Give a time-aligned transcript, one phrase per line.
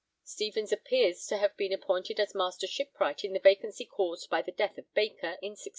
[0.23, 4.51] Stevens appears to have been appointed as Master Shipwright in the vacancy caused by the
[4.51, 5.63] death of Baker in 1613.